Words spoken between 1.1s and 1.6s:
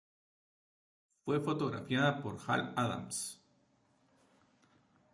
Fue